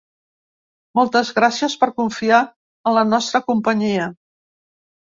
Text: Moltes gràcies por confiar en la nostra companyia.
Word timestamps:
Moltes 0.99 1.29
gràcies 1.39 1.75
por 1.83 1.93
confiar 2.01 2.41
en 2.47 2.99
la 2.99 3.07
nostra 3.13 3.45
companyia. 3.53 4.13